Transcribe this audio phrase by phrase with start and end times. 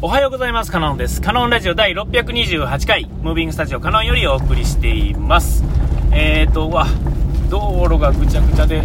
[0.00, 0.70] おはようございます。
[0.70, 1.20] カノンです。
[1.20, 5.64] カノンラジオ第628回、ムービングスタジオカノンよりお送りしています。
[6.12, 6.86] えーと、わ、
[7.50, 8.80] 道路がぐちゃぐちゃで、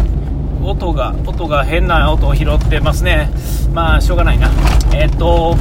[0.64, 3.30] 音が、音が変な音を拾ってますね。
[3.72, 4.50] まあ、しょうがないな。
[4.92, 5.56] えーと、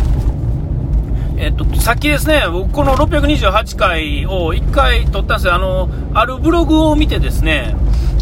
[1.37, 5.53] えっと、さっきですね、僕この628回を1回撮ったんですよ。
[5.53, 7.75] あの、あるブログを見てですね、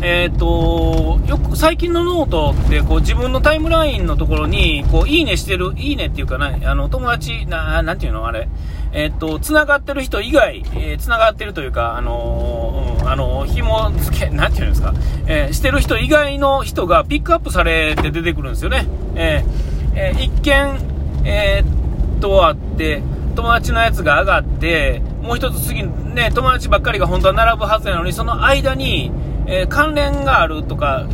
[0.03, 8.49] えっと、よく最近のノートってこう自分のタイムラインのところに、こう、いいねしてる、いいねっていうかな、あの、友達、な、なんていうのあれ。
[8.93, 14.93] えっと、繋がってる人以外、えー、繋がってるというか、あのーうん、あの、紐付け、なんていうんですか、
[15.27, 18.87] えー、してる人以外の人がピックアップされて出てくるんですよね。
[19.15, 20.79] えーえー、一見、
[21.25, 23.03] えー、とあって、
[23.35, 29.11] 友達のやつが上がって、もう一つ次、ね、友達ばっかりが本当は並ぶはずなのに、その間に、
[29.47, 31.05] えー関連があるとか、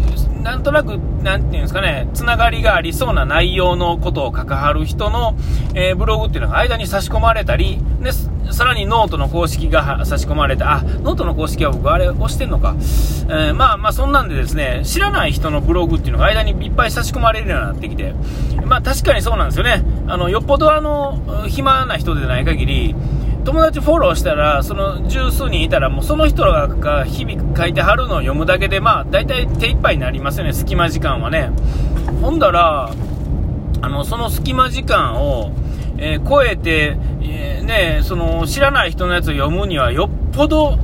[0.44, 5.36] なんとなく、なんていうんですかね、つながりがありそうな内容のことを書かはる人の、
[5.74, 8.12] えーブログっていうのが間に差し込まれたり、で、
[8.52, 12.76] さらにノートの公式が差し込まれた、あ、ノートの公式は僕あれ押してんのか。
[13.30, 18.14] えーまあまあそんなんでですね、知らない人のブログっていうのが間にいっぱい差し込まれるようになってきて、
[18.66, 19.84] まあ確かにそうなんですよね。
[20.08, 22.96] あの、よっぽどあの、暇な人でない限り、
[23.48, 31.52] 友達フォローしたら、その十数人いたら、もうその人が日々書いてはるのを読むだけで、まあ、大体手一杯になりますよね、隙間時間はね。
[32.22, 32.92] ほんだら、
[33.82, 35.54] あの、その隙間時間を、
[35.98, 40.78] えー超えて、えーね、その、知らない人のやつを読むには、よっぽど、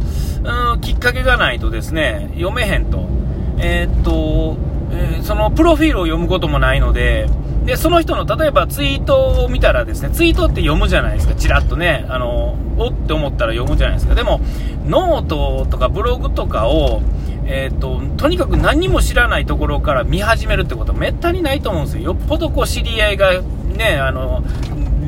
[0.44, 3.09] うん、きっかけがないとですね、読めへんと。
[3.58, 4.56] えーっと、
[4.89, 7.28] えその、プロフィールを読むこともないので、
[7.66, 14.16] で、その人の、例えばツイートを見たらですね、ツイートって読むじゃないですか、ちらっとね、あの、おって思ったら読むじゃないですか。
[14.16, 14.42] でも、
[14.86, 17.02] ノートとかブログとかを、
[17.45, 22.03] えーっと、とにかく何も知らないところから見始めるってことはめったにないと思うんですよ。
[22.03, 24.44] よっぽどこう知り合いがね、あの、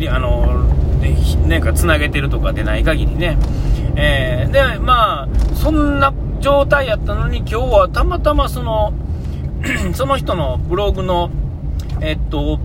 [0.09, 0.63] あの、
[0.99, 1.15] ね
[1.47, 3.37] なんか繋げてるとかでない限りね。
[3.95, 8.93] えーで、まあ、そんな状態やったのに今日はたまたまその、
[9.93, 11.29] その人のブログの、
[12.05, 12.59] えっと、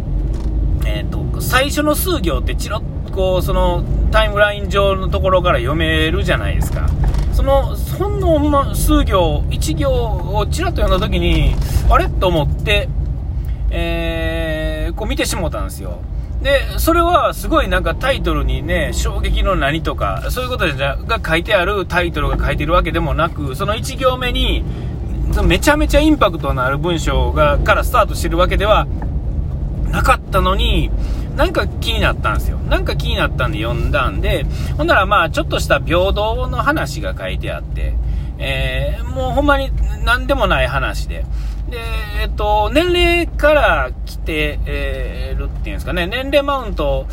[0.85, 6.89] えっと、最初の数行ってチロッとこう、そのタイムライン上のところから読めるじゃないですか。
[7.33, 11.55] その、その数行、1行をチラッと読んだ時に、
[11.89, 12.09] あれ？
[12.09, 12.89] と思って、
[13.71, 16.01] えーこう見てしもうたんですよ。
[16.43, 24.65] で、それはすごいなんかタイトルにね、衝撃の何とか、そういうことじゃが書いてあるタイトルが書いてるわけでもなく、その1行目に、
[25.45, 28.87] めちゃめちゃインパクトのある文章が、からスタートしてるわけでは
[29.91, 30.91] なかったのに、
[31.37, 32.59] なんか気になったんですよ。
[32.59, 34.47] なんか気になったんで読んだんで、
[34.77, 37.95] ほんならまあちょっとした平等の話が書いてあって、
[38.39, 39.71] えーもうほんまに
[40.05, 41.25] 何でもない話で。
[41.69, 41.79] で、
[42.23, 47.07] えっと、年齢から来て、えーるっていうんですかね、年齢マウント、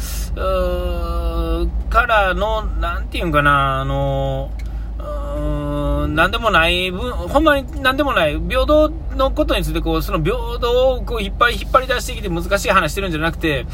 [1.89, 4.51] からの、なんていうんかな、あの、
[4.99, 13.65] うーんなんでもない分、ほんまになんでもない、平等のことについて、こう、その平等をこう引っ張り、引っ張り出してきて難しい話してるんじゃなくて、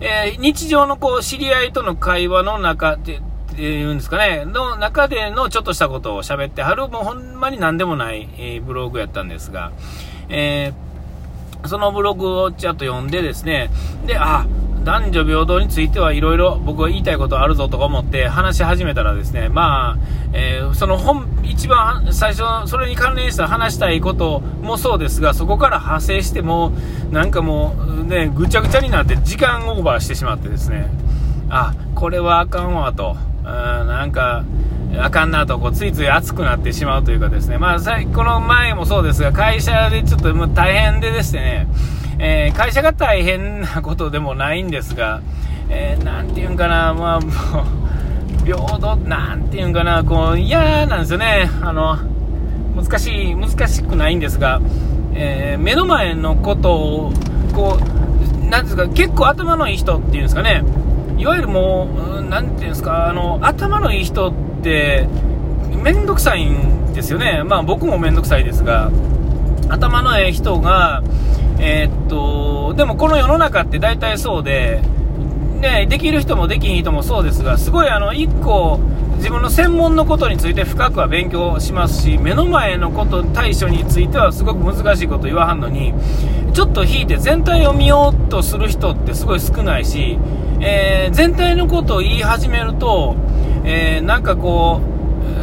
[0.00, 3.22] えー日常のこう、知り合いとの会話の中で、っ
[3.56, 9.72] ていうんですかね、の中でのちょっとしたことを喋ってはる、もうほんまに何でもない、えーブログやったんですが、
[10.28, 10.90] えー
[11.68, 13.70] そのブログをちょっと読んでですね、
[14.06, 14.46] で、あ、
[14.84, 19.98] 男女平等についてはいろいろ僕は言いたいことあるぞとか思って話し始めたらですね、まあ、
[20.32, 26.72] えーその本、一番最初、それに関連した話したいこともそうですが、そこから派生しても、
[27.10, 30.88] なんかもうね、ぐちゃぐちゃになって時間オーバーしてしまってですね、
[31.50, 34.44] あ、これはあかんわと、うんなんか、
[34.98, 37.78] あかんなとこうついつい熱くなってしまうというかですね、まあ、
[38.14, 41.68] この前もそうですが、会社でちょっともう大変ででしてね、
[42.22, 45.20] えー会社が大変なことでもないんですが、
[45.70, 51.50] えーなんていうんかな、まあ、もう、平等、なんていうんかな、こう、嫌なんですよね。
[51.62, 51.96] あの、
[52.76, 54.60] 難しい、難しくないんですが、
[55.14, 57.12] えー目の前のことを、
[57.54, 60.62] こう、なんですか、結構頭のいい人っていうんですかね、
[61.16, 61.88] いわゆるも
[62.18, 64.32] う、なんていうんですか、あの、頭のいい人っ
[64.62, 65.08] て、
[65.82, 67.42] めんどくさいんですよね。
[67.44, 68.90] まあ僕もめんどくさいですが、
[69.68, 71.02] 頭のええ人が、
[71.62, 74.80] えーっと、でもこの世の中って大体そうで、
[75.60, 78.80] ね、できる人もできひん人もそうですが、すごいあの、一個、
[79.16, 85.92] 自分の専門のことについて深くは勉強しますし、目の前のこと、対処についてはすごく難しいこと言わはんのに、
[86.54, 90.18] ちょっと引いて全体を見ようとする人ってすごい少ないし、
[90.60, 93.16] えー全体のことを言い始めると、
[93.64, 94.89] えーなんかこう、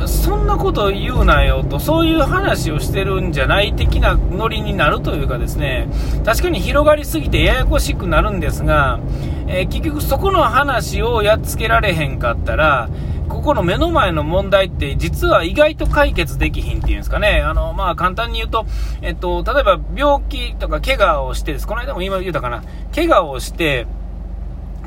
[0.07, 5.89] そんなこと言うなよと、そういう話をしてるんじゃない的なノリになるというかですね、
[6.25, 9.00] 確かに広がりすぎてややこしくなるんですが、
[9.48, 12.89] えー、結局そこの話をやっつけられへんかったら、
[13.27, 17.42] ここの目の前の問題って実は意外と解決できひんっていうんですかね。
[17.42, 18.65] あの、まあ簡単に言うと、
[19.01, 21.68] えっと、例えば病気とか怪我をしてです。
[21.68, 22.63] この間も今言うたかな。
[22.95, 23.86] 怪我をして、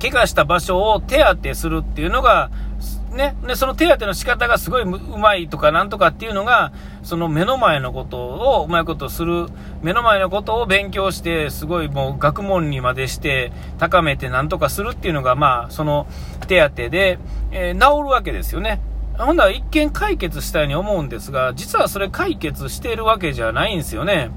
[0.01, 2.51] 怪我した場所を手当てするっていうのが、
[3.11, 6.73] ね、でその手当ての仕方がすごいうまいとかなんとかっていうのが、
[7.03, 9.49] その目の前のことをうまいことする、
[9.83, 16.07] 目の前のことを勉強して、すごいもう学問にまでして高めてなんとかするっていうのが、まあ、その
[16.47, 17.19] 手当で、
[17.51, 18.81] えー、治るわけですよね。
[19.19, 24.31] ほんなら一見解決したように思うんですが、実はそれ解決しているわけじゃないんですよね。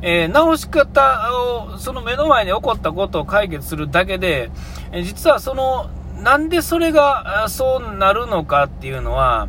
[0.00, 4.50] えー、直し方を、その目の前に起こったことを解決するだけで、
[4.92, 5.90] えー、実はその
[6.22, 9.48] なんでそれがそうなるのかっていうのは、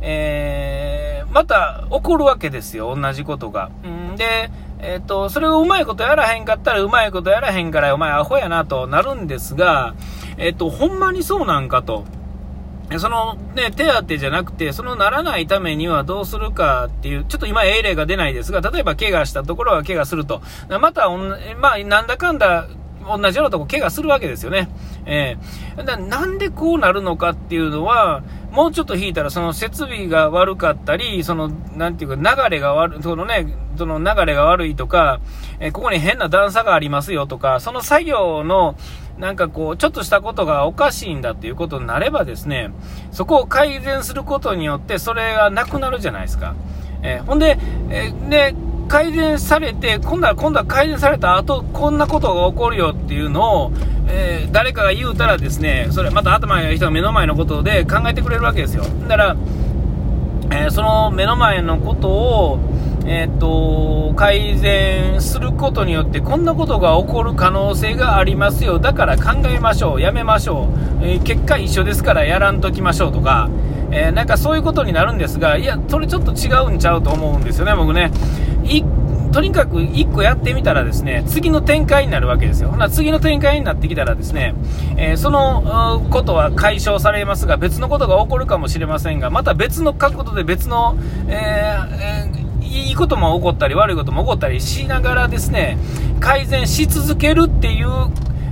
[0.00, 3.70] えー、また起こるわけですよ、同じことが。
[3.86, 4.50] んで、
[4.80, 9.94] えっ、ー、と、それをうまいことやらへんかったら、うまいことやらへんから、お前アホやなとなるんですが、
[10.36, 12.04] えっ、ー、と、ほんまにそうなんかと。
[12.96, 20.40] そのね、手当じゃなくて、そのならないためにはどうするかっていう、ちょっと今、英例が出ないですが、例えば怪我したところは怪我すると。
[20.80, 21.10] また、
[21.58, 22.66] まあ、なんだかんだ
[23.16, 24.68] 同じようなとこ怪我するわけですよね。
[25.06, 28.22] えー、だなんでこうなるのかっていうのは、
[28.52, 35.20] もうちょっと引いたら、その設備が悪かったり、その、なんていうか、流れが悪い、そのね、その流れが悪いとか、
[35.60, 38.76] えー、ここに変な段差がありますよとか、その作業の、
[39.18, 42.70] なんかこう、ちょっとしたことがおかしいんだっていうことになればですね、
[43.10, 46.54] そこを改善することによって、それがなくなるじゃないですか。
[47.02, 47.58] えー、ほんで、
[47.90, 48.54] えー、で、
[48.88, 53.72] 改善されて、今度は、今度は改善された後、こんなことが起こるよっていうのを、
[54.08, 58.84] えー、誰かが言うたらですね、それまた頭がいい人が目の前のことで考えてくれるわけですよ。
[59.06, 59.36] だから、
[60.50, 62.58] えー、その目の前のことを、
[63.06, 68.78] えー、っと、改善することによって、こんなことが起こる可能性がありますよ。
[68.78, 70.00] だから考えましょう。
[70.00, 70.68] やめましょ
[71.02, 71.06] う。
[71.06, 73.48] え結果一緒ですからやらんときましょうとか、
[73.90, 78.10] えなんかそういうことになるんですが、いや、それちょっと違うんちゃうと思うんですよね、僕ね。
[79.32, 82.70] とにかく1個やってみたらですね、次の展開になるわけですよ。
[82.70, 84.54] ほな、次の展開になってきたらですね、
[84.96, 90.96] えー、そのことは解消されますが、別のことが起こるかもしれませんが、また別の角度で別の、
[91.28, 95.78] えー、いいことも起こったり悪いことも起こったりしながらですね、
[96.20, 97.88] 改善し続けるっていう、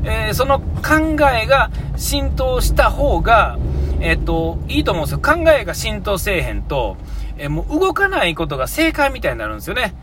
[0.04, 3.58] えー、その考えが浸透した方が、
[4.00, 5.20] えっと、いいと思うんですよ。
[5.20, 6.96] 考えが浸透せえへんと、
[7.38, 9.94] えもう動かないことが正解みたいになるんですよね。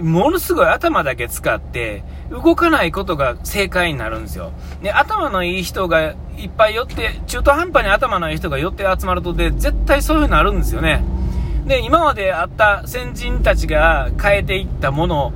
[0.00, 4.52] ものすごい頭だけ使って、動かないことが正解になるんですよ。
[4.82, 11.04] で、頭のいい人がいっぱい寄って、中途半端に頭のいい人が寄って集まるとで、絶対そういうのあるんですよね。
[11.66, 15.32] で、今まであった先人たちが変えていったもの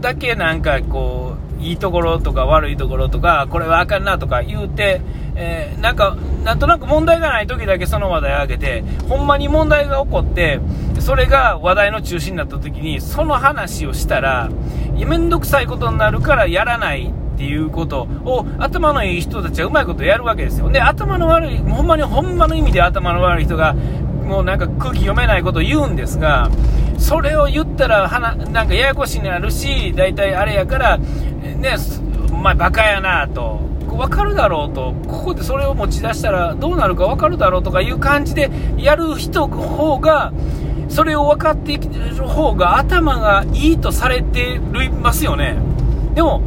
[0.00, 5.02] だけなんかこう、いいところとか悪いところとか、これはあかんなとか言うて、
[5.34, 10.60] えー、なんか、なんとなく問題がない時だけその話題を上げて、ほんまに問題が起こって、
[11.00, 14.50] それが話題の中心になった時に、その話をしたら、
[14.94, 20.70] めんどくさいことになるからやらないっていうことを、頭のいい人たちはうまいことやるわけですよ。
[20.70, 23.74] で、頭の悪い、ほんまに、ほんまの意味で頭の悪い人が、
[24.26, 26.50] もうなんか空気読めないことを言うんですが、
[26.98, 30.98] それを言ったら、はななんかややこしになるし、大体あれやから、
[31.40, 31.76] ね、
[32.32, 33.68] お前バカやなと。
[33.88, 40.32] 分かるだろうと、ここでそれを持ち出したらどうなるか分かるだろうとかいう感じでやる人の方が、
[40.88, 44.58] それを分かっている方が頭がいいとされてい
[44.90, 45.56] ますよね。
[46.14, 46.42] でも、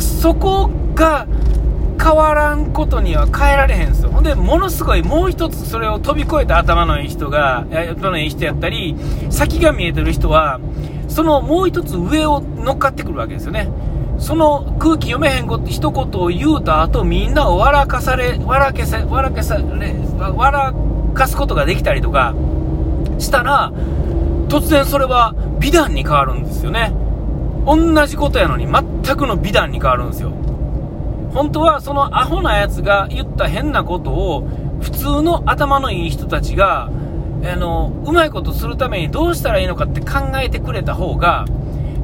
[0.00, 1.26] そこが
[2.02, 4.10] 変わらんことには変えられへんすよ。
[4.10, 8.96] ほんで、ものすごいもう一つそれを飛び越えた頭のいい人が、頭のいい人やったり、
[9.30, 10.60] 先が見えてる人は、
[11.08, 13.68] そのもう一つ上を乗っかってくるわけですよね。
[14.24, 20.74] その空気読めへんこと一言を言うた後、みんなを笑かされ、笑けさ、笑けさ、笑
[21.12, 22.34] かすことができたりとか
[23.18, 23.70] したら、
[24.48, 26.94] 突然それは美談に変わるんですよね。
[27.66, 30.30] 同じことやのに全くの美談に変わるんですよ。
[31.34, 34.48] 本当はそのアホなやつが言った変なことを
[34.80, 36.88] 普通の頭のいい人たちが、
[37.44, 41.44] あの、うまいことするためにどうしたらいいのかって考えてくれた方が、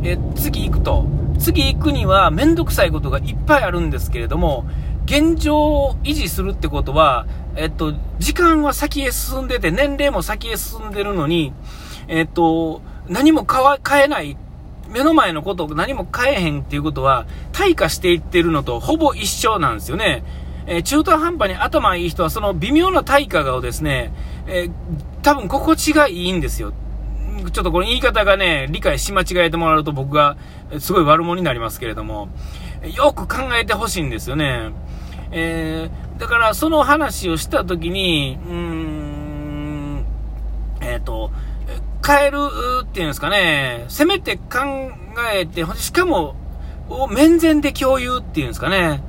[0.03, 1.07] え、次行くと、
[1.41, 4.67] 次行くにはめんどくさいことがいっぱいあるんですけれども、
[5.07, 11.53] 現状を維持するってことは、えっと、時間は先へ進んでて、年齢も先へ進んでるのに、
[12.07, 14.37] えっと、何も変えない
[14.89, 20.23] 目の前のことを何も変えへんっていうことは、退化していってるのとほぼ一緒なんですよね。
[20.67, 24.13] えー、中途半端に頭いい人はその微妙な対価をですね、
[24.47, 24.73] えー、
[25.23, 26.73] 多分心地がいいんですよ。
[27.51, 30.37] ちょっとこの言い方がね、理解し間違えてもらうと僕が
[30.79, 32.29] すごい悪者になりますけれども、
[32.95, 34.73] よく考えてほしいんですよね。
[35.33, 40.05] えー、だからその話をしたときに、うーん、
[40.81, 41.31] えっ、ー、と、
[42.07, 42.39] 変える
[42.83, 44.43] っていうんですかね、せめて考
[45.33, 46.35] えて、しかも、
[47.11, 49.03] 面前で共有っていうんですかね、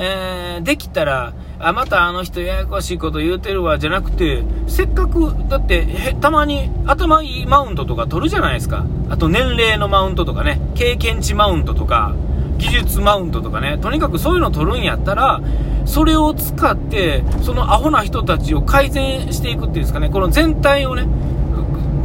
[0.00, 8.86] えー、できたら、あ、またあの人ややこしいこと言うてるわ、じゃなくて、せっかく、だって、たまに頭いいマウントとか取るじゃないですか。
[9.10, 12.14] あと年齢のマウントとかね、経験値マウントとか、
[12.58, 15.40] 技術マウントとかね、とにかくそういうの取るんやったら、
[15.84, 21.08] それを使って、そのアホな人たちを改善していくっていうんですかね、この全体をね、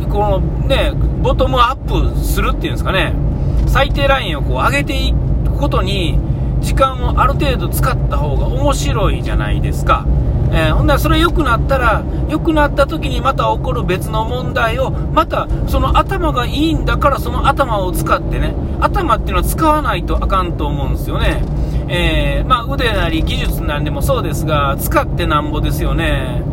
[0.10, 3.14] このね、ボトムアップするっていうんですかね、
[3.68, 5.14] 最低ラインをこう上げてい
[5.46, 6.33] くことに、
[6.64, 10.06] 時間をある程度使った方が面白いじゃないですか。
[10.52, 21.44] えー、ほんならそれ良くなったら、良くなった時にまた起こる別の問題を、またその頭がいいんだからその頭を使ってね、頭っていうのは使わないとあかんと思うんですよね。
[21.88, 26.44] えー、まあ、腕なり技術なんでもそうですが、使ってなんぼですよね。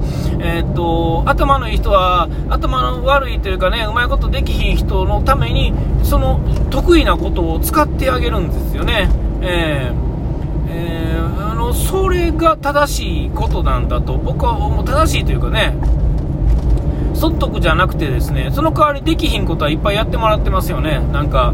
[0.41, 6.41] えー、っと、頭のいい人は、頭の悪いというかね、うまいことできひん人のために、その
[6.71, 9.09] 得意なことを使ってあげるんですよね。
[9.43, 10.11] えー
[10.73, 15.75] えー、あのそれが正しいことなんだと僕は思う正しいというかね
[17.15, 21.01] 損得じゃなくてですねその代わりできひんことはいっぱいやってもらってますよね。
[21.13, 21.53] なんか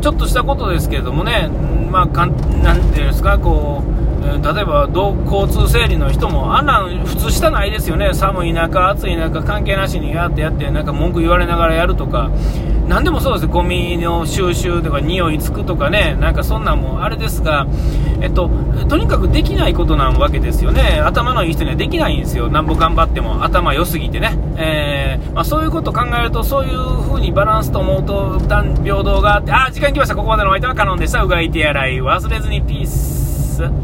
[0.00, 1.48] ちょっとしたことですけれどもね
[1.90, 4.03] まあかんなんていうんですかこう
[4.42, 12.30] 例えば交通整理の人もあんなん普通したないですよね寒い中暑い中関係なしにやってやってなんか文句言われながらやるとか
[12.88, 17.66] 何でもそうですゴミの収集とか匂いつくとかね、なんかそんなんもあれですが、
[18.20, 18.50] えっと、
[18.88, 21.00] とにかくできないことなわけですよね。
[21.00, 22.50] 頭のいい人にはできないんですよ。
[22.50, 24.36] なんぼ頑張っても頭良すぎてね。
[24.56, 30.14] えー、まあ、そういうことを考えると、そういう風にバランスと思うと、平等があって、あ、時間来ました。
[30.14, 31.22] ここまでのお相手はカノンでした。
[31.22, 33.83] うがいてやらい忘れずにピース。